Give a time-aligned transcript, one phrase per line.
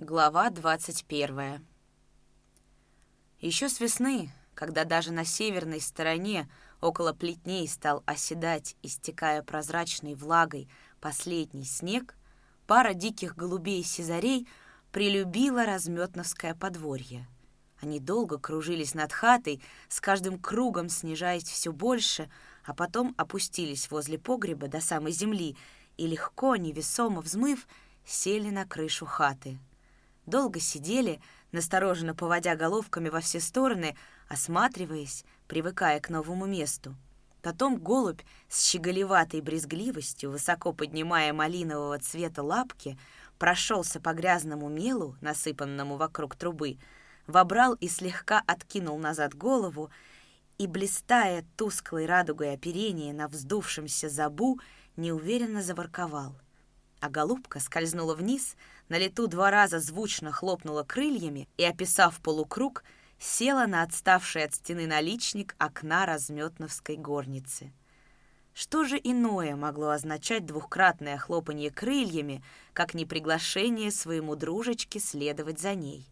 [0.00, 1.66] Глава 21
[3.40, 6.48] Еще с весны, когда даже на северной стороне
[6.80, 10.68] около плетней стал оседать, истекая прозрачной влагой,
[11.00, 12.14] последний снег,
[12.68, 14.46] пара диких голубей-сизарей
[14.92, 17.26] прилюбила разметновское подворье.
[17.80, 22.30] Они долго кружились над хатой, с каждым кругом снижаясь все больше,
[22.64, 25.56] а потом опустились возле погреба до самой земли
[25.96, 27.66] и, легко, невесомо взмыв,
[28.04, 29.58] сели на крышу хаты—
[30.28, 31.20] долго сидели,
[31.52, 33.96] настороженно поводя головками во все стороны,
[34.28, 36.94] осматриваясь, привыкая к новому месту.
[37.42, 42.98] Потом голубь с щеголеватой брезгливостью, высоко поднимая малинового цвета лапки,
[43.38, 46.78] прошелся по грязному мелу, насыпанному вокруг трубы,
[47.26, 49.90] вобрал и слегка откинул назад голову
[50.58, 54.58] и, блистая тусклой радугой оперения на вздувшемся забу,
[54.96, 56.34] неуверенно заворковал.
[57.00, 58.56] А голубка скользнула вниз—
[58.88, 62.84] на лету два раза звучно хлопнула крыльями и, описав полукруг,
[63.18, 67.72] села на отставший от стены наличник окна разметновской горницы.
[68.54, 75.74] Что же иное могло означать двухкратное хлопанье крыльями, как не приглашение своему дружечке следовать за
[75.74, 76.08] ней?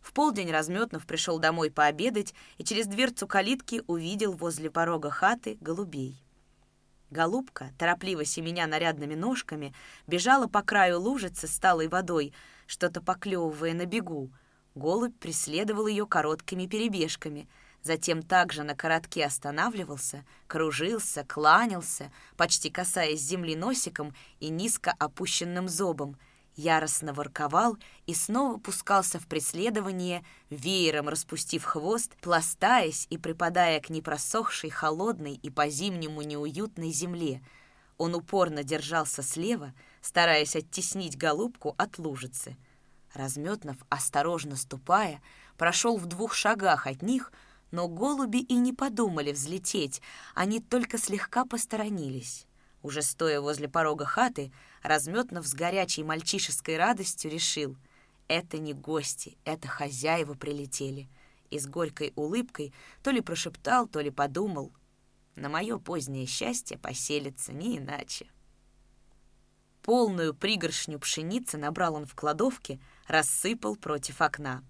[0.00, 6.22] В полдень Разметнов пришел домой пообедать и через дверцу калитки увидел возле порога хаты голубей.
[7.10, 9.74] Голубка, торопливо семеня нарядными ножками,
[10.06, 12.34] бежала по краю лужицы с талой водой,
[12.66, 14.30] что-то поклевывая на бегу.
[14.74, 17.48] Голубь преследовал ее короткими перебежками,
[17.82, 26.18] затем также на коротке останавливался, кружился, кланялся, почти касаясь земли носиком и низко опущенным зобом—
[26.58, 34.68] яростно ворковал и снова пускался в преследование, веером распустив хвост, пластаясь и припадая к непросохшей,
[34.68, 37.42] холодной и по-зимнему неуютной земле.
[37.96, 42.56] Он упорно держался слева, стараясь оттеснить голубку от лужицы.
[43.14, 45.22] Разметнов, осторожно ступая,
[45.56, 47.32] прошел в двух шагах от них,
[47.70, 50.02] но голуби и не подумали взлететь,
[50.34, 52.46] они только слегка посторонились.
[52.82, 54.52] Уже стоя возле порога хаты,
[54.82, 57.76] Разметнов с горячей мальчишеской радостью решил—
[58.28, 61.08] это не гости, это хозяева прилетели.
[61.50, 64.70] И с горькой улыбкой то ли прошептал, то ли подумал.
[65.34, 68.30] На мое позднее счастье поселится не иначе.
[69.82, 74.62] Полную пригоршню пшеницы набрал он в кладовке, рассыпал против окна.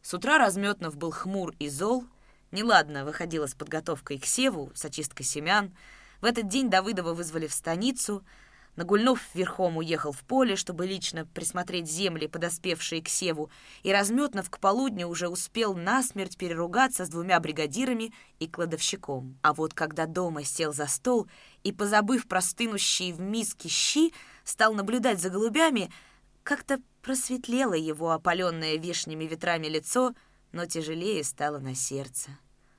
[0.00, 2.06] С утра Разметнов был хмур и зол,
[2.52, 5.76] неладно выходила с подготовкой к севу, с очисткой семян.
[6.22, 8.24] В этот день Давыдова вызвали в станицу—
[8.76, 13.50] Нагульнов верхом уехал в поле, чтобы лично присмотреть земли, подоспевшие к Севу,
[13.82, 19.38] и Разметнов к полудню уже успел насмерть переругаться с двумя бригадирами и кладовщиком.
[19.42, 21.26] А вот когда дома сел за стол
[21.62, 24.12] и, позабыв простынущие в миске щи,
[24.44, 25.90] стал наблюдать за голубями,
[26.42, 30.14] как-то просветлело его опаленное вешними ветрами лицо,
[30.52, 32.30] но тяжелее стало на сердце.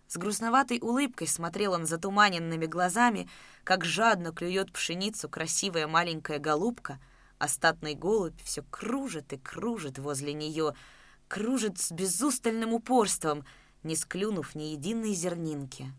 [0.08, 3.30] С грустноватой улыбкой смотрел он затуманенными глазами,
[3.66, 7.00] как жадно клюет пшеницу красивая маленькая голубка,
[7.40, 10.74] а статный голубь все кружит и кружит возле нее,
[11.28, 13.46] кружит с безустальным упорством,
[13.84, 15.92] не склюнув ни единой зернинки.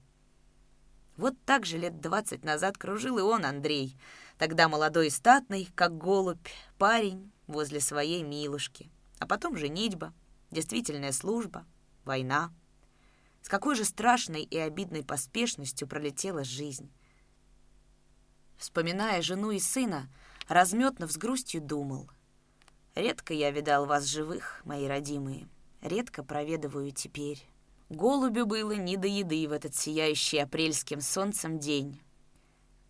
[1.19, 3.95] Вот так же лет двадцать назад кружил и он, Андрей,
[4.39, 6.49] тогда молодой и статный, как голубь,
[6.79, 8.91] парень возле своей милушки.
[9.19, 10.15] А потом женитьба,
[10.51, 11.67] действительная служба,
[12.05, 12.53] война—
[13.43, 16.91] с какой же страшной и обидной поспешностью пролетела жизнь.
[18.57, 20.09] Вспоминая жену и сына,
[20.49, 22.09] Разметнов с грустью думал.
[22.95, 25.47] «Редко я видал вас живых, мои родимые,
[25.83, 27.47] редко проведываю теперь».
[27.91, 32.01] Голубю было не до еды в этот сияющий апрельским солнцем день.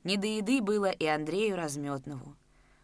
[0.04, 2.36] Не до еды было и Андрею Разметнову.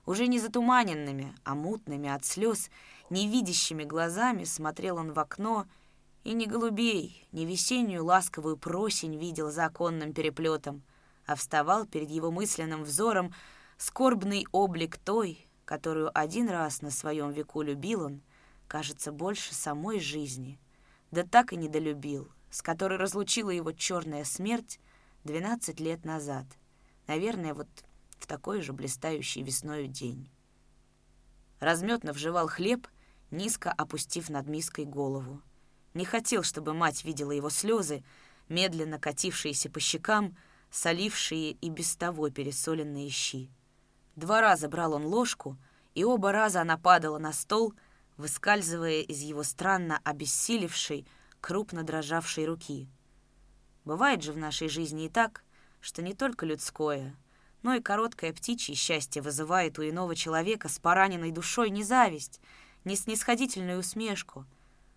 [0.07, 2.69] Уже не затуманенными, а мутными от слез,
[3.11, 5.67] невидящими глазами смотрел он в окно—
[6.25, 10.83] и не голубей, не весеннюю ласковую просень видел за оконным переплетом,
[11.27, 13.35] а вставал перед его мысленным взором
[13.77, 18.23] скорбный облик той, которую один раз на своем веку любил он,
[18.67, 20.59] кажется, больше самой жизни,
[21.11, 24.81] да так и недолюбил, с которой разлучила его черная смерть
[25.25, 26.47] двенадцать лет назад,
[27.07, 27.69] наверное, вот
[28.19, 30.31] в такой же блистающий весною день.
[31.61, 32.89] Разметно вживал хлеб,
[33.31, 35.43] низко опустив над миской голову.
[35.95, 38.03] Не хотел, чтобы мать видела его слезы,
[38.49, 40.37] медленно катившиеся по щекам,
[40.71, 43.49] солившие и без того пересоленные щи.
[44.17, 45.57] Два раза брал он ложку,
[45.95, 47.75] и оба раза она падала на стол,
[48.17, 51.07] выскальзывая из его странно обессилевшей,
[51.41, 52.89] крупно дрожавшей руки.
[53.85, 55.45] Бывает же в нашей жизни и так,
[55.81, 57.15] что не только людское,
[57.63, 62.41] но и короткое птичье счастье вызывает у иного человека с пораненной душой не зависть,
[62.85, 64.47] не снисходительную усмешку,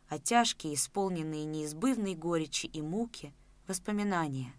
[0.09, 3.33] а тяжкие, исполненные неизбывной горечи и муки,
[3.67, 4.53] воспоминания.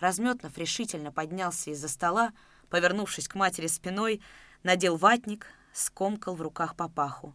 [0.00, 2.32] Разметнов решительно поднялся из-за стола,
[2.68, 4.22] повернувшись к матери спиной,
[4.62, 7.34] надел ватник, скомкал в руках папаху.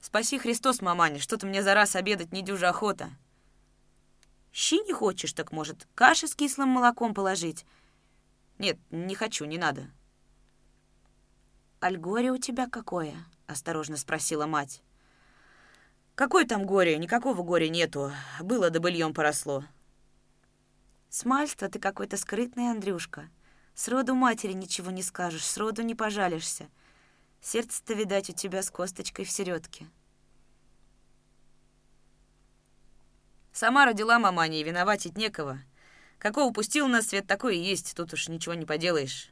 [0.00, 3.10] «Спаси Христос, маманя, что-то мне за раз обедать не дюжа охота».
[4.52, 7.64] «Щи не хочешь, так, может, каши с кислым молоком положить?»
[8.58, 9.90] «Нет, не хочу, не надо».
[11.82, 13.14] «Аль горе у тебя какое?»—
[13.46, 14.83] осторожно спросила мать.
[16.14, 16.96] «Какое там горе?
[16.98, 18.12] Никакого горя нету.
[18.40, 19.64] Было да быльем поросло».
[21.08, 23.28] «Смальство ты какой-то скрытный, Андрюшка.
[23.74, 26.68] Сроду матери ничего не скажешь, сроду не пожалишься.
[27.40, 29.86] Сердце-то, видать, у тебя с косточкой в середке.
[33.52, 35.60] Сама родила маманя, и виноватить некого.
[36.18, 39.30] Какого упустил на свет, такое и есть, тут уж ничего не поделаешь.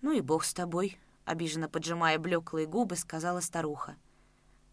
[0.00, 3.96] «Ну и бог с тобой»,— обиженно поджимая блеклые губы, сказала старуха.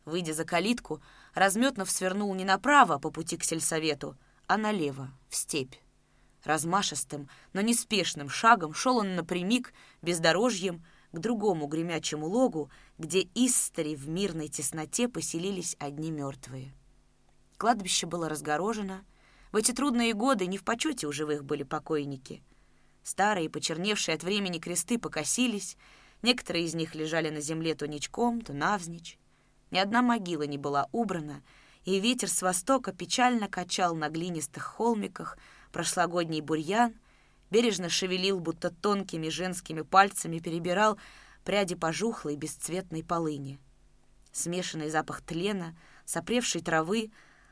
[0.05, 1.01] Выйдя за калитку,
[1.33, 4.17] Разметнов свернул не направо по пути к сельсовету,
[4.47, 5.75] а налево, в степь.
[6.43, 10.83] Размашистым, но неспешным шагом шел он напрямик, бездорожьем,
[11.13, 16.73] к другому гремячему логу, где истори в мирной тесноте поселились одни мертвые.
[17.57, 19.05] Кладбище было разгорожено.
[19.51, 22.43] В эти трудные годы не в почете у живых были покойники.
[23.03, 25.77] Старые, почерневшие от времени кресты покосились,
[26.23, 29.19] некоторые из них лежали на земле то ничком, то навзничь.
[29.73, 31.41] Ни одна могила не была убрана,
[31.83, 35.35] и ветер с востока печально качал на глинистых холмиках
[35.71, 36.93] прошлогодний бурьян,
[37.49, 40.99] бережно шевелил, будто тонкими женскими пальцами перебирал
[41.43, 43.57] пряди пожухлой бесцветной полыни.
[44.31, 45.75] Смешанный запах тлена,
[46.05, 47.09] сопревшей травы,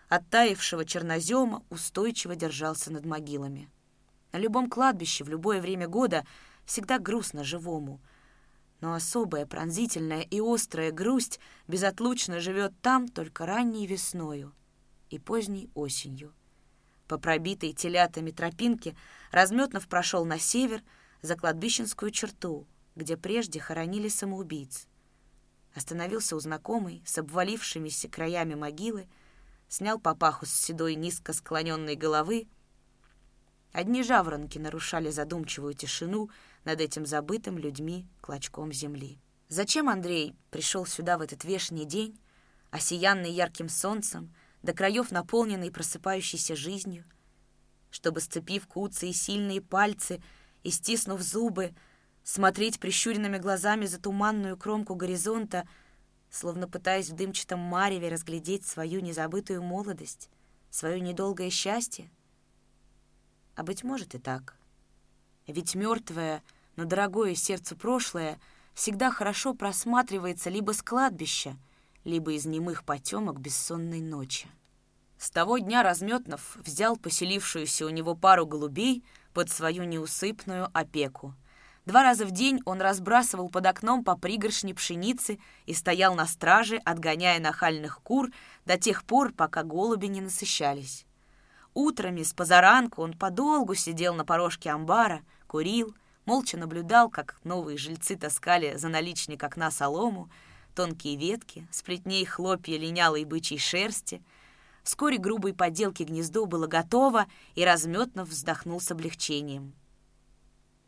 [0.07, 3.67] оттаившего чернозема устойчиво держался над могилами.
[4.31, 6.23] На любом кладбище в любое время года
[6.65, 7.99] всегда грустно живому,
[8.81, 14.53] но особая пронзительная и острая грусть безотлучно живет там только ранней весною
[15.09, 16.33] и поздней осенью.
[17.07, 18.95] По пробитой телятами тропинке
[19.31, 20.81] Разметнов прошел на север,
[21.21, 24.87] за кладбищенскую черту, где прежде хоронили самоубийц.
[25.75, 29.07] Остановился у знакомой с обвалившимися краями могилы,
[29.67, 32.47] снял папаху с седой низко склоненной головы.
[33.71, 36.29] Одни жаворонки нарушали задумчивую тишину
[36.63, 39.19] над этим забытым людьми клочком земли.
[39.47, 42.17] Зачем Андрей пришел сюда в этот вешний день,
[42.69, 47.03] осиянный ярким солнцем, до краев наполненный просыпающейся жизнью,
[47.89, 50.21] чтобы, сцепив куцы и сильные пальцы
[50.63, 51.73] и стиснув зубы,
[52.23, 55.67] смотреть прищуренными глазами за туманную кромку горизонта,
[56.29, 60.29] словно пытаясь в дымчатом мареве разглядеть свою незабытую молодость,
[60.69, 62.09] свое недолгое счастье?
[63.55, 64.55] А быть может и так.
[65.51, 66.43] Ведь мертвое,
[66.77, 68.39] но дорогое сердцу прошлое
[68.73, 71.57] всегда хорошо просматривается либо с кладбища,
[72.05, 74.47] либо из немых потемок бессонной ночи.
[75.17, 79.03] С того дня Разметнов взял поселившуюся у него пару голубей
[79.33, 81.35] под свою неусыпную опеку.
[81.85, 86.77] Два раза в день он разбрасывал под окном по пригоршне пшеницы и стоял на страже,
[86.85, 88.29] отгоняя нахальных кур
[88.65, 91.05] до тех пор, пока голуби не насыщались.
[91.73, 95.21] Утрами с позаранку он подолгу сидел на порожке амбара,
[95.51, 95.93] курил,
[96.23, 100.31] молча наблюдал, как новые жильцы таскали за наличник окна солому,
[100.75, 104.23] тонкие ветки, сплетней хлопья линялой бычьей шерсти.
[104.81, 109.73] Вскоре грубой поделки гнездо было готово, и Разметнов вздохнул с облегчением.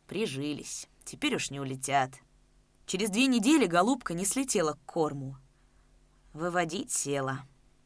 [0.06, 2.12] Прижились, теперь уж не улетят.
[2.86, 5.36] Через две недели голубка не слетела к корму.
[6.32, 7.40] Выводить села.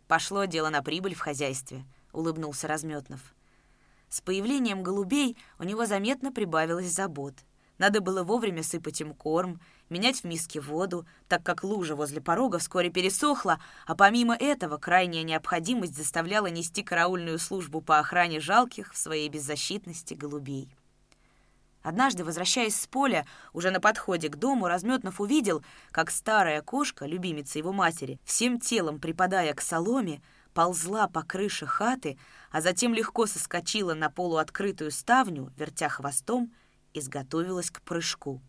[0.06, 3.34] Пошло дело на прибыль в хозяйстве, улыбнулся Разметнов.
[4.08, 7.34] С появлением голубей у него заметно прибавилось забот.
[7.78, 12.58] Надо было вовремя сыпать им корм, менять в миске воду, так как лужа возле порога
[12.58, 18.98] вскоре пересохла, а помимо этого крайняя необходимость заставляла нести караульную службу по охране жалких в
[18.98, 20.68] своей беззащитности голубей.
[21.82, 25.62] Однажды, возвращаясь с поля, уже на подходе к дому, Разметнов увидел,
[25.92, 30.20] как старая кошка, любимица его матери, всем телом припадая к соломе,
[30.58, 32.18] ползла по крыше хаты,
[32.50, 36.52] а затем легко соскочила на полуоткрытую ставню, вертя хвостом,
[36.92, 38.42] изготовилась к прыжку.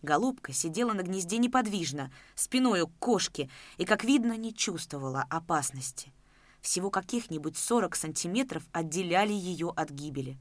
[0.00, 6.14] Голубка сидела на гнезде неподвижно, спиною к кошке, и, как видно, не чувствовала опасности.
[6.62, 10.38] Всего каких-нибудь сорок сантиметров отделяли ее от гибели.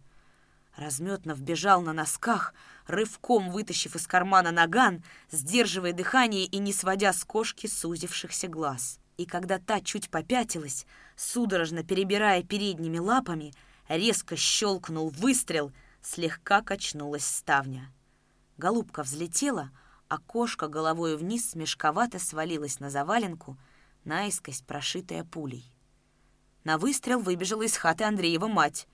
[0.78, 2.54] Разметно вбежал на носках,
[2.88, 9.02] рывком вытащив из кармана наган, сдерживая дыхание и не сводя с кошки сузившихся глаз.
[9.18, 13.54] И когда та чуть попятилась, судорожно перебирая передними лапами,
[13.88, 15.72] резко щелкнул выстрел—
[16.04, 17.92] слегка качнулась ставня.
[18.58, 19.72] Голубка взлетела,
[20.10, 23.58] а кошка головой вниз мешковато свалилась на заваленку,
[24.04, 25.66] наискось прошитая пулей.
[26.64, 28.88] На выстрел выбежала из хаты Андреева мать.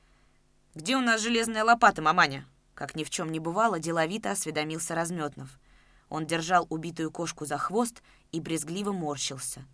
[0.76, 5.60] «Где у нас железная лопата, маманя?» Как ни в чем не бывало, деловито осведомился Разметнов.
[6.08, 9.66] Он держал убитую кошку за хвост и брезгливо морщился.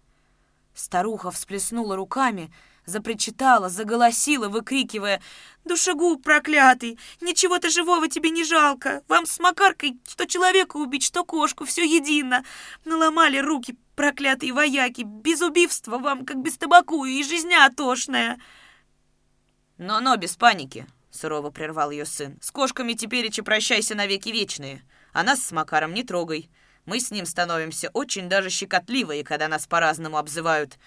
[0.75, 2.51] Старуха всплеснула руками,
[2.85, 5.21] запричитала, заголосила, выкрикивая
[5.63, 6.99] «Душегуб проклятый!
[7.21, 9.01] Ничего-то живого тебе не жалко!
[9.07, 12.43] Вам с Макаркой что человека убить, что кошку, все едино!
[12.83, 15.03] Наломали руки, проклятые вояки!
[15.03, 18.37] Без убивства вам, как без табаку, и жизня тошная!»
[19.77, 22.37] «Но-но, без паники!»— сурово прервал ее сын.
[22.41, 26.49] «С кошками теперь и прощайся навеки вечные, а нас с Макаром не трогай.
[26.85, 30.77] Мы с ним становимся очень даже щекотливые, когда нас по-разному обзывают».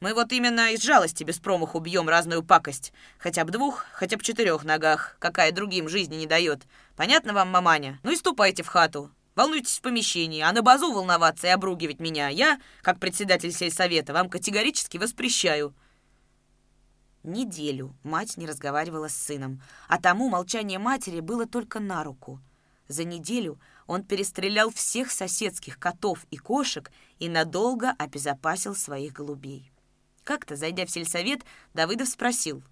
[0.00, 2.92] Мы вот именно из жалости без промаху бьем разную пакость.
[3.16, 6.64] Хотя бы двух, хотя бы четырех ногах, какая другим жизни не дает.
[6.94, 8.00] Понятно вам, маманя?
[8.02, 9.10] Ну и ступайте в хату.
[9.34, 14.28] Волнуйтесь в помещении, а на базу волноваться и обругивать меня я, как председатель сельсовета, вам
[14.28, 15.74] категорически воспрещаю».
[17.22, 22.38] Неделю мать не разговаривала с сыном, а тому молчание матери было только на руку.
[22.86, 29.70] За неделю он перестрелял всех соседских котов и кошек и надолго обезопасил своих голубей.
[30.24, 31.42] Как-то, зайдя в сельсовет,
[31.74, 32.62] Давыдов спросил.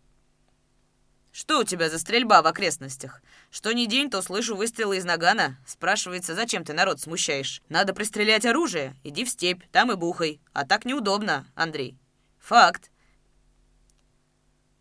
[1.32, 3.22] «Что у тебя за стрельба в окрестностях?
[3.50, 5.58] Что ни день, то слышу выстрелы из нагана.
[5.66, 7.62] Спрашивается, зачем ты народ смущаешь?
[7.70, 8.94] Надо пристрелять оружие.
[9.02, 10.40] Иди в степь, там и бухай.
[10.52, 11.98] А так неудобно, Андрей.
[12.38, 12.90] Факт».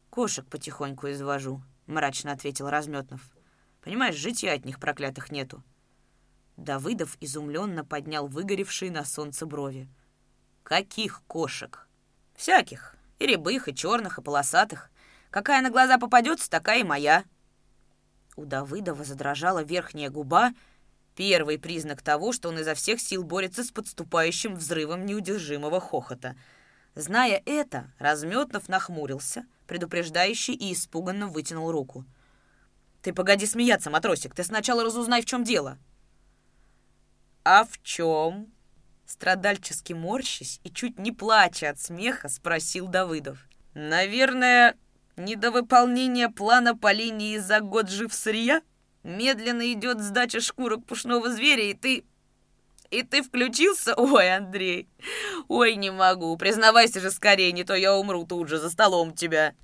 [0.10, 3.22] «Кошек потихоньку извожу»,— мрачно ответил Разметнов.
[3.82, 5.64] «Понимаешь, житья от них проклятых нету».
[6.58, 9.88] Давыдов изумленно поднял выгоревшие на солнце брови.
[10.64, 11.88] «Каких кошек?»
[12.42, 12.96] Всяких.
[13.20, 14.90] И рябых, и черных, и полосатых.
[15.30, 17.24] Какая на глаза попадется, такая и моя.
[18.36, 20.54] У Давыдова задрожала верхняя губа,
[21.16, 26.36] первый признак того, что он изо всех сил борется с подступающим взрывом неудержимого хохота.
[26.96, 32.06] Зная это, Разметнов нахмурился, предупреждающий и испуганно вытянул руку.
[33.04, 35.78] «Ты погоди смеяться, матросик, ты сначала разузнай, в чем дело».
[37.44, 38.52] «А в чем?»
[39.06, 43.40] Страдальчески морщись и чуть не плача от смеха, спросил Давыдов.
[43.74, 44.78] «Наверное,
[45.18, 48.62] недовыполнение плана по линии за год жив сырья?
[49.04, 52.06] Медленно идет сдача шкурок пушного зверя, и ты...
[52.92, 53.96] И ты включился?
[53.96, 54.88] Ой, Андрей,
[55.48, 56.38] ой, не могу.
[56.38, 59.56] Признавайся же скорее, не то я умру тут же за столом тебя».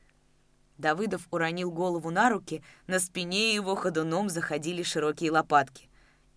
[0.78, 5.87] Давыдов уронил голову на руки, на спине его ходуном заходили широкие лопатки.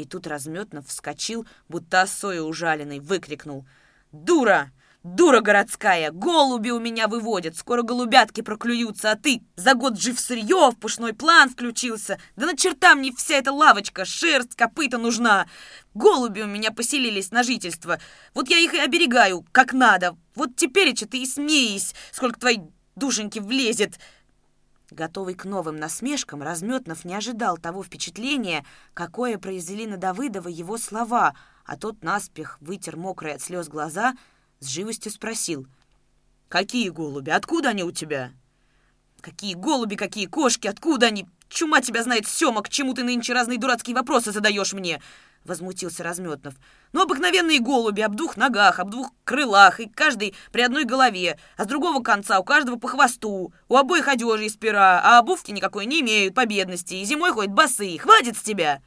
[0.00, 3.66] И тут Разметнов вскочил, будто осою ужаленный, выкрикнул.
[4.12, 4.70] «Дура!
[5.02, 6.10] Дура городская!
[6.10, 7.54] Голуби у меня выводят!
[7.54, 12.18] Скоро голубятки проклюются, а ты за год жив сырье, в пушной план включился!
[12.36, 14.06] Да на черта мне вся эта лавочка!
[14.06, 15.46] Шерсть, копыта нужна!
[15.92, 18.00] Голуби у меня поселились на жительство!
[18.32, 20.16] Вот я их и оберегаю, как надо!
[20.34, 22.62] Вот теперь-че ты и смеись, сколько твоей
[22.96, 23.98] душеньки влезет!»
[24.90, 31.34] Готовый к новым насмешкам, Разметнов не ожидал того впечатления, какое произвели на Давыдова его слова,
[31.64, 34.16] а тот наспех вытер мокрые от слез глаза,
[34.58, 35.66] с живостью спросил.
[36.48, 37.30] «Какие голуби?
[37.30, 38.32] Откуда они у тебя?»
[39.20, 40.66] «Какие голуби, какие кошки?
[40.66, 41.28] Откуда они?
[41.50, 45.02] Чума тебя знает, Сёма, к чему ты нынче разные дурацкие вопросы задаешь мне?»—
[45.44, 46.54] возмутился Разметнов.
[46.92, 51.64] «Ну, обыкновенные голуби об двух ногах, об двух крылах, и каждый при одной голове, а
[51.64, 55.86] с другого конца у каждого по хвосту, у обоих одежи из пера, а обувки никакой
[55.86, 57.98] не имеют по бедности, и зимой ходят босые.
[57.98, 58.80] Хватит с тебя!»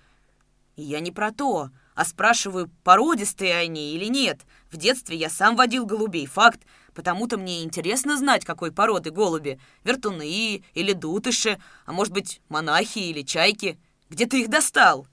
[0.75, 4.41] Я не про то, а спрашиваю, породистые они или нет.
[4.71, 6.61] В детстве я сам водил голубей, факт.
[6.93, 9.59] Потому-то мне интересно знать, какой породы голуби.
[9.83, 13.79] Вертуны или дутыши, а может быть, монахи или чайки.
[14.09, 15.07] Где ты их достал?»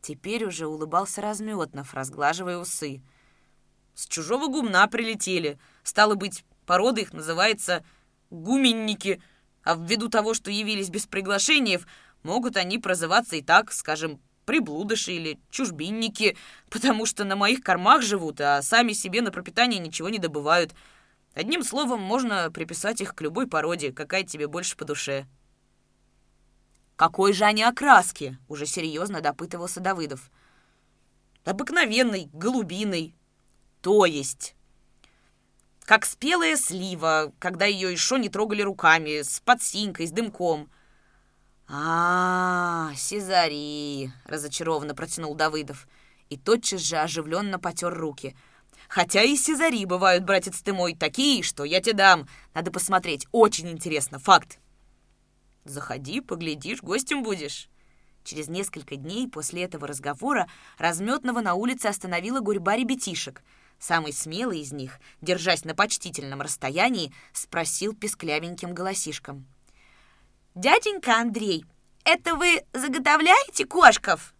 [0.00, 3.02] Теперь уже улыбался Разметнов, разглаживая усы.
[3.94, 5.58] «С чужого гумна прилетели.
[5.84, 7.84] Стало быть, порода их называется
[8.30, 9.22] гуменники,
[9.62, 11.78] а ввиду того, что явились без приглашений,
[12.22, 16.36] могут они прозываться и так, скажем, приблудыши или чужбинники,
[16.70, 20.74] потому что на моих кормах живут, а сами себе на пропитание ничего не добывают.
[21.34, 25.26] Одним словом, можно приписать их к любой породе, какая тебе больше по душе».
[26.96, 30.30] «Какой же они окраски?»— уже серьезно допытывался Давыдов.
[31.44, 33.16] «Обыкновенный, голубиный.
[33.80, 34.54] То есть...»
[35.84, 40.70] Как спелая слива, когда ее еще не трогали руками, с подсинкой, с дымком.
[41.74, 45.88] А, Сезари!»— разочарованно протянул Давыдов.
[46.28, 48.36] И тотчас же оживленно потер руки.
[48.88, 52.28] «Хотя и Сезари бывают, братец ты мой, такие, что я тебе дам.
[52.52, 54.58] Надо посмотреть, очень интересно, факт».
[55.64, 57.70] «Заходи, поглядишь, гостем будешь».
[58.22, 63.42] Через несколько дней после этого разговора Разметного на улице остановила гурьба ребятишек.
[63.78, 69.46] Самый смелый из них, держась на почтительном расстоянии, спросил песклявеньким голосишком.
[70.54, 71.64] «Дяденька Андрей,
[72.04, 74.34] это вы заготовляете кошков?»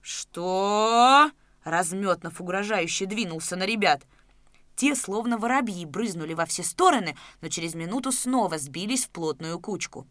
[0.00, 1.30] «Что?»—
[1.64, 4.02] Разметнов угрожающе двинулся на ребят.
[4.74, 10.06] Те, словно воробьи, брызнули во все стороны, но через минуту снова сбились в плотную кучку.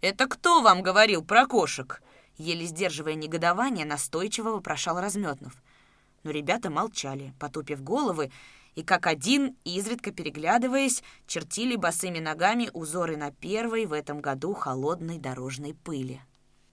[0.00, 2.02] «Это кто вам говорил про кошек?»
[2.36, 5.54] Еле сдерживая негодование, настойчиво вопрошал Разметнов.
[6.24, 8.30] Но ребята молчали, потупив головы,
[8.78, 15.18] и как один, изредка переглядываясь, чертили босыми ногами узоры на первой в этом году холодной
[15.18, 16.20] дорожной пыли.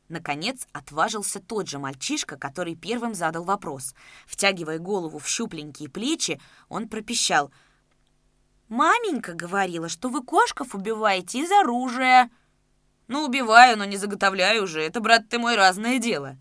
[0.07, 3.95] Наконец отважился тот же мальчишка, который первым задал вопрос.
[4.27, 7.51] Втягивая голову в щупленькие плечи, он пропищал.
[8.69, 12.29] «Маменька говорила, что вы кошков убиваете из оружия».
[13.07, 14.83] «Ну, убиваю, но не заготовляю уже.
[14.83, 16.37] Это, брат ты мой, разное дело».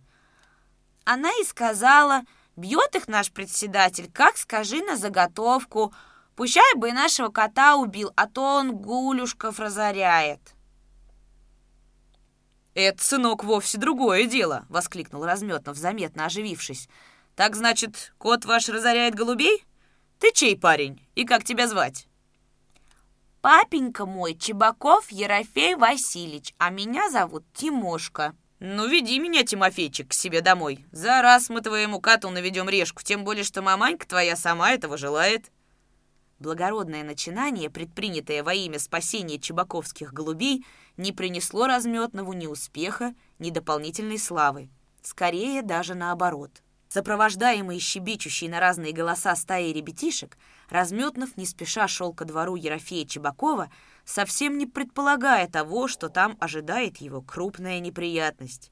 [1.07, 2.21] Она и сказала,
[2.57, 5.93] бьет их наш председатель, как скажи на заготовку.
[6.37, 10.41] Пущай бы и нашего кота убил, а то он гулюшков разоряет.
[12.75, 16.89] «Это, сынок, вовсе другое дело!»— воскликнул Разметнов, заметно оживившись.
[17.37, 19.65] «Так, значит, кот ваш разоряет голубей?
[20.19, 21.01] Ты чей парень?
[21.15, 22.09] И как тебя звать?»
[23.45, 28.35] Папенька мой Чебаков Ерофей Васильевич, а меня зовут Тимошка.
[28.67, 30.87] Ну, веди меня, Тимофейчик, к себе домой.
[30.91, 35.53] За раз мы твоему коту наведем решку, тем более, что маманька твоя сама этого желает.
[36.39, 40.65] Благородное начинание, предпринятое во имя спасения чебаковских голубей,
[40.97, 44.71] не принесло разметному ни успеха, ни дополнительной славы.
[45.03, 46.63] Скорее, даже наоборот.
[46.95, 50.39] Сопровождаемый щебечущий на разные голоса стаи ребятишек,
[50.71, 53.69] Разметнов не спеша шел ко двору Ерофея Чебакова,
[54.05, 58.71] совсем не предполагая того, что там ожидает его крупная неприятность.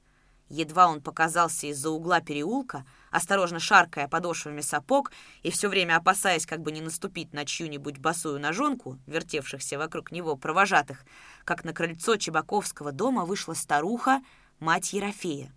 [0.48, 5.10] Едва он показался из-за угла переулка, осторожно шаркая подошвами сапог
[5.42, 10.36] и все время опасаясь, как бы не наступить на чью-нибудь босую ножонку, вертевшихся вокруг него
[10.36, 11.04] провожатых,
[11.44, 14.22] как на крыльцо Чебаковского дома вышла старуха,
[14.60, 15.52] мать Ерофея.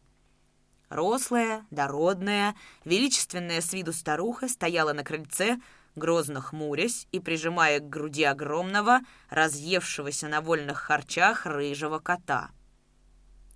[0.90, 5.60] Рослая, дородная, величественная с виду старуха стояла на крыльце,
[5.96, 12.52] грозно хмурясь и прижимая к груди огромного, разъевшегося на вольных харчах рыжего кота.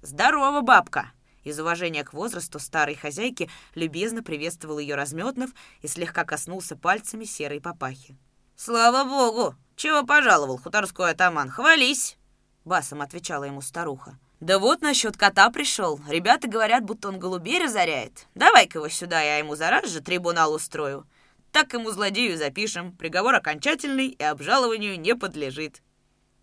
[0.01, 1.11] «Здорово, бабка!»
[1.43, 7.61] Из уважения к возрасту старой хозяйки любезно приветствовал ее разметнов и слегка коснулся пальцами серой
[7.61, 8.17] папахи.
[8.55, 9.55] «Слава богу!
[9.75, 11.49] Чего пожаловал, хуторской атаман?
[11.49, 12.17] Хвались!»
[12.65, 14.19] Басом отвечала ему старуха.
[14.39, 15.99] «Да вот насчет кота пришел.
[16.07, 18.27] Ребята говорят, будто он голубей разоряет.
[18.35, 21.05] Давай-ка его сюда, я ему зараз же трибунал устрою.
[21.51, 22.95] Так ему злодею запишем.
[22.95, 25.81] Приговор окончательный и обжалованию не подлежит».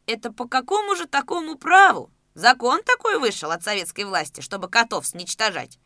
[0.06, 2.10] «Это по какому же такому праву?
[2.34, 5.78] Закон такой вышел от советской власти, чтобы котов сничтожать?»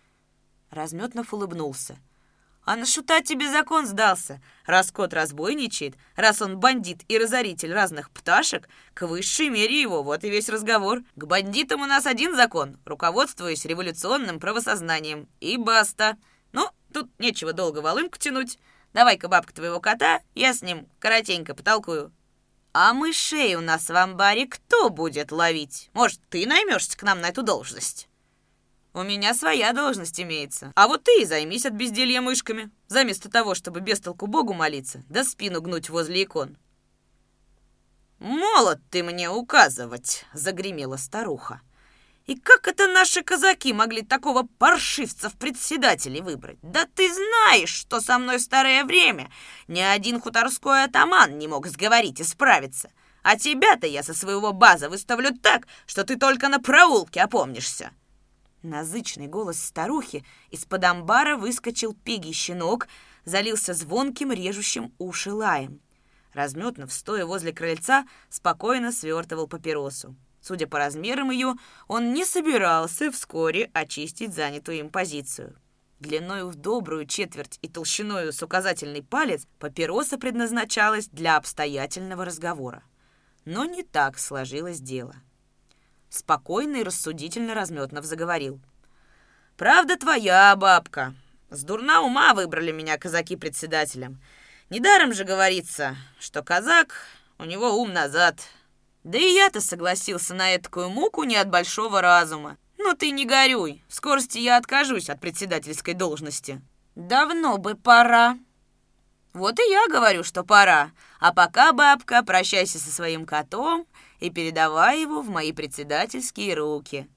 [0.71, 1.97] Разметнов улыбнулся.
[2.71, 4.41] А на шута тебе закон сдался.
[4.65, 10.23] Раз кот разбойничает, раз он бандит и разоритель разных пташек, к высшей мере его, вот
[10.23, 11.01] и весь разговор.
[11.17, 15.29] К бандитам у нас один закон, руководствуясь революционным правосознанием.
[15.41, 16.17] И баста.
[16.53, 18.57] Ну, тут нечего долго волынку тянуть.
[18.93, 22.13] Давай-ка бабка твоего кота, я с ним коротенько потолкую.
[22.73, 25.91] А мышей у нас в амбаре кто будет ловить?
[25.93, 28.09] Может, ты наймешься к нам на эту должность?
[28.93, 30.73] У меня своя должность имеется.
[30.75, 32.71] А вот ты и займись от безделья мышками.
[32.89, 36.57] Заместо того, чтобы без толку Богу молиться, да спину гнуть возле икон.
[38.19, 41.63] «Молод ты мне указывать!»— загремела старуха.
[42.27, 46.59] «И как это наши казаки могли такого паршивца в председателе выбрать?
[46.61, 49.31] Да ты знаешь, что со мной в старое время
[49.69, 52.91] ни один хуторской атаман не мог сговорить и справиться.
[53.23, 57.93] А тебя-то я со своего база выставлю так, что ты только на проулке опомнишься».
[58.63, 62.89] На зычный голос старухи из-под амбара выскочил пегий щенок,
[63.25, 65.81] залился звонким, режущим уши лаем.
[66.35, 70.15] Разметнов, стоя возле крыльца, спокойно свертывал папиросу.
[70.43, 71.55] Судя по размерам ее,
[71.89, 75.57] он не собирался вскоре очистить занятую им позицию.
[75.99, 82.83] Длиною в добрую четверть и толщиною с указательный палец папироса предназначалась для обстоятельного разговора.
[83.45, 85.15] Но не так сложилось дело.—
[86.11, 88.61] Спокойно и рассудительно Разметнов заговорил.
[89.57, 91.15] «Правда твоя, бабка.
[91.51, 94.21] С дурна ума выбрали меня казаки председателем.
[94.71, 97.07] Недаром же говорится, что казак,
[97.39, 98.41] у него ум назад.
[99.05, 102.57] Да и я-то согласился на этакую муку не от большого разума.
[102.77, 106.61] Но ты не горюй, в скорости я откажусь от председательской должности».
[106.97, 108.37] «Давно бы пора»,
[109.33, 110.91] вот и я говорю, что пора.
[111.21, 113.87] А пока, бабка, прощайся со своим котом
[114.21, 117.09] и передавай его в мои председательские руки».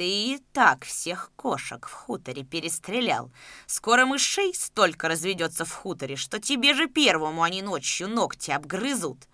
[0.00, 3.30] ты и так всех кошек в хуторе перестрелял.
[3.66, 9.28] Скоро мышей столько разведется в хуторе, что тебе же первому они ночью ногти обгрызут».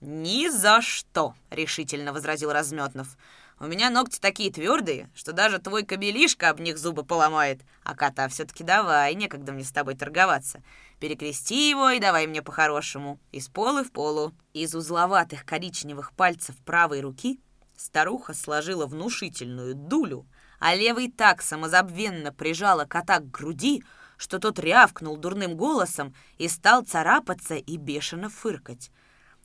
[0.00, 3.18] «Ни за что!»— решительно возразил Разметнов.
[3.58, 7.62] «У меня ногти такие твердые, что даже твой кобелишка об них зубы поломает.
[7.82, 10.62] А кота все-таки давай, некогда мне с тобой торговаться.
[11.00, 13.20] Перекрести его и давай мне по-хорошему.
[13.32, 14.32] Из полы в полу».
[14.54, 17.40] Из узловатых коричневых пальцев правой руки
[17.76, 20.26] старуха сложила внушительную дулю,
[20.58, 23.84] а левый так самозабвенно прижала кота к груди,
[24.16, 28.90] что тот рявкнул дурным голосом и стал царапаться и бешено фыркать.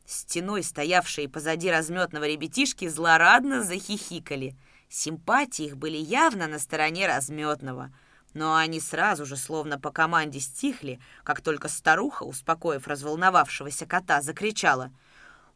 [0.05, 4.55] Стеной стоявшие позади разметного ребятишки злорадно захихикали.
[4.89, 7.93] Симпатии их были явно на стороне разметного.
[8.33, 14.91] Но они сразу же, словно по команде, стихли, как только старуха, успокоив разволновавшегося кота, закричала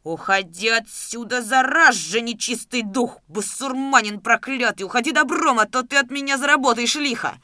[0.04, 3.18] «Уходи отсюда, зараз же, нечистый дух!
[3.28, 4.86] Басурманин проклятый!
[4.86, 7.38] Уходи добром, а то ты от меня заработаешь лихо!»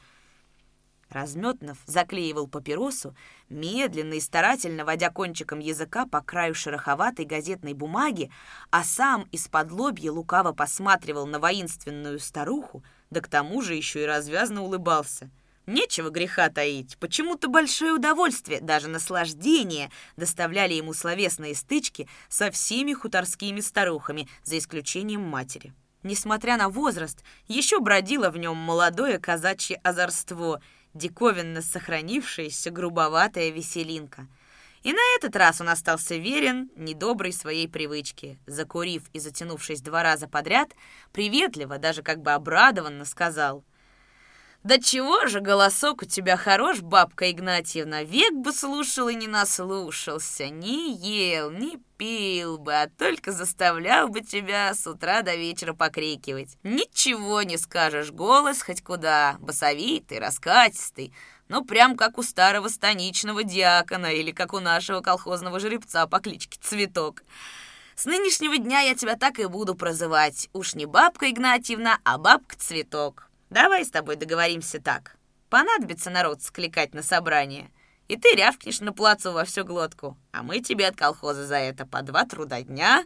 [1.09, 3.15] Разметнов заклеивал папиросу,
[3.49, 8.31] медленно и старательно водя кончиком языка по краю шероховатой газетной бумаги,
[8.71, 14.05] а сам из-под лобья лукаво посматривал на воинственную старуху, да к тому же еще и
[14.05, 15.29] развязно улыбался.
[15.65, 23.61] Нечего греха таить, почему-то большое удовольствие, даже наслаждение доставляли ему словесные стычки со всеми хуторскими
[23.61, 25.73] старухами, за исключением матери.
[26.03, 30.61] Несмотря на возраст, еще бродило в нем молодое казачье озорство—
[30.93, 34.27] диковинно сохранившаяся грубоватая веселинка.
[34.83, 38.37] И на этот раз он остался верен недоброй своей привычке.
[38.45, 40.71] Закурив и затянувшись два раза подряд,
[41.11, 43.63] приветливо, даже как бы обрадованно сказал—
[44.63, 48.03] «Да чего же голосок у тебя хорош, бабка Игнатьевна?
[48.03, 54.21] Век бы слушал и не наслушался, не ел, не пил бы, а только заставлял бы
[54.21, 56.57] тебя с утра до вечера покрикивать.
[56.63, 61.13] Ничего не скажешь, голос хоть куда, басовитый, раскатистый,
[61.47, 66.59] ну прям как у старого станичного диакона или как у нашего колхозного жеребца по кличке
[66.61, 67.23] Цветок».
[67.95, 70.49] С нынешнего дня я тебя так и буду прозывать.
[70.53, 73.29] Уж не бабка Игнатьевна, а бабка Цветок.
[73.49, 75.15] Давай с тобой договоримся так.
[75.49, 77.69] Понадобится народ скликать на собрание,
[78.07, 81.85] и ты рявкнешь на плацу во всю глотку, а мы тебе от колхоза за это
[81.85, 83.05] по два труда дня».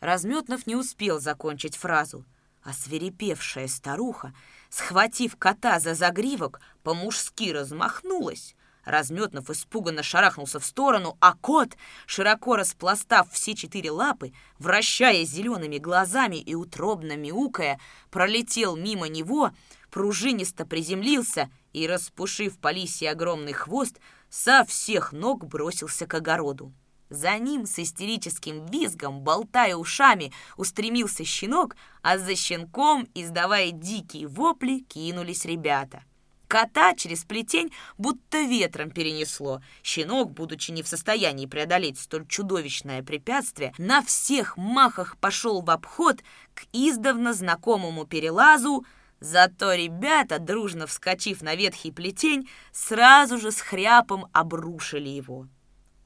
[0.00, 2.24] Разметнов не успел закончить фразу,
[2.62, 4.34] а свирепевшая старуха,
[4.70, 8.54] схватив кота за загривок, по-мужски размахнулась,
[8.86, 11.76] Разметнов испуганно шарахнулся в сторону, а кот,
[12.06, 19.50] широко распластав все четыре лапы, вращая зелеными глазами и утробно мяукая, пролетел мимо него,
[19.90, 23.98] пружинисто приземлился и, распушив по лисе огромный хвост,
[24.30, 26.72] со всех ног бросился к огороду.
[27.08, 34.80] За ним с истерическим визгом, болтая ушами, устремился щенок, а за щенком, издавая дикие вопли,
[34.88, 36.02] кинулись ребята—
[36.48, 39.60] Кота через плетень будто ветром перенесло.
[39.82, 46.22] Щенок, будучи не в состоянии преодолеть столь чудовищное препятствие, на всех махах пошел в обход
[46.54, 48.84] к издавна знакомому перелазу,
[49.18, 55.48] Зато ребята, дружно вскочив на ветхий плетень, сразу же с хряпом обрушили его.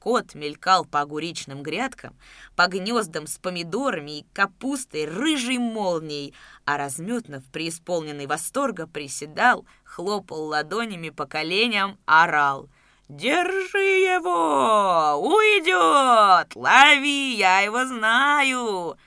[0.01, 2.15] Кот мелькал по огуречным грядкам,
[2.55, 6.33] по гнездам с помидорами и капустой рыжей молнией,
[6.65, 12.67] а разметно в преисполненный восторга приседал, хлопал ладонями по коленям, орал.
[13.09, 15.19] «Держи его!
[15.21, 16.55] Уйдет!
[16.55, 18.97] Лови, я его знаю!»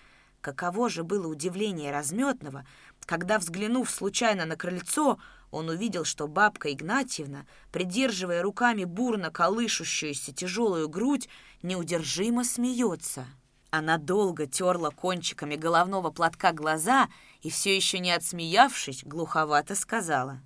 [0.41, 2.65] Каково же было удивление разметного,
[3.05, 5.19] когда, взглянув случайно на крыльцо,
[5.55, 11.29] он увидел, что бабка Игнатьевна, придерживая руками бурно колышущуюся тяжелую грудь,
[11.63, 13.27] неудержимо смеется.
[13.71, 17.09] Она долго терла кончиками головного платка глаза
[17.41, 20.41] и, все еще не отсмеявшись, глуховато сказала.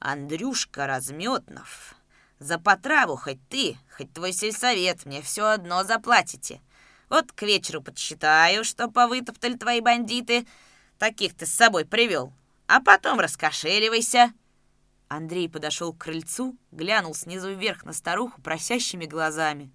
[0.00, 1.94] «Андрюшка Разметнов,
[2.40, 6.60] за потраву хоть ты, хоть твой сельсовет мне все одно заплатите.
[7.08, 10.44] Вот к вечеру подсчитаю, что повытоптали твои бандиты.
[10.98, 12.32] Таких ты с собой привел
[12.66, 14.32] а потом раскошеливайся».
[15.08, 19.70] Андрей подошел к крыльцу, глянул снизу вверх на старуху просящими глазами.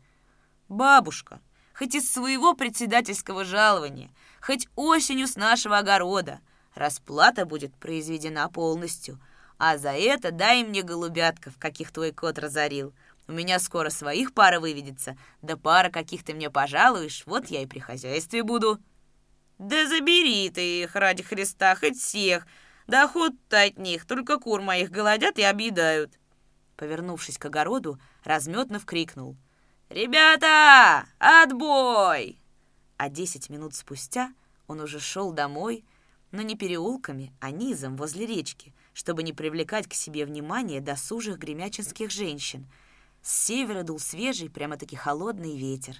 [0.68, 1.40] «Бабушка,
[1.74, 4.10] хоть из своего председательского жалования,
[4.42, 6.40] хоть осенью с нашего огорода,
[6.76, 9.20] расплата будет произведена полностью,
[9.58, 12.94] а за это дай мне голубятков, каких твой кот разорил.
[13.28, 17.68] У меня скоро своих пара выведется, да пара каких ты мне пожалуешь, вот я и
[17.68, 18.80] при хозяйстве буду».
[19.60, 22.48] «Да забери ты их ради Христа, хоть всех!»
[22.90, 26.18] Доход-то от них, только кур моих голодят и объедают.
[26.76, 29.38] Повернувшись к огороду, Разметнов крикнул.
[29.90, 32.42] «Ребята, отбой!»
[32.98, 34.34] А десять минут спустя
[34.66, 35.86] он уже шел домой,
[36.32, 42.10] но не переулками, а низом возле речки, чтобы не привлекать к себе внимание досужих гремячинских
[42.10, 42.66] женщин.
[43.22, 45.96] С севера дул свежий, прямо-таки холодный ветер.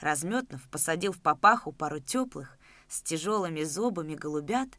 [0.00, 2.56] Разметнов посадил в папаху пару теплых,
[2.88, 4.70] с тяжелыми зубами голубят,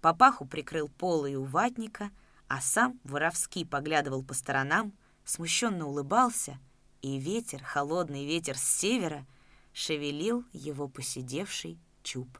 [0.00, 2.10] папаху прикрыл полой у ватника,
[2.48, 4.92] а сам воровски поглядывал по сторонам,
[5.24, 6.58] смущенно улыбался,
[7.02, 9.26] и ветер, холодный ветер с севера,
[9.72, 12.38] шевелил его посидевший чуб.